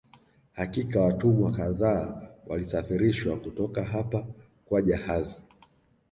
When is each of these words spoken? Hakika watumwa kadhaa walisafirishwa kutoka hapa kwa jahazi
Hakika 0.53 1.01
watumwa 1.01 1.51
kadhaa 1.51 2.21
walisafirishwa 2.47 3.37
kutoka 3.39 3.83
hapa 3.83 4.25
kwa 4.65 4.81
jahazi 4.81 5.43